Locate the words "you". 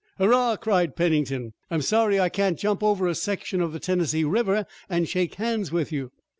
5.91-6.09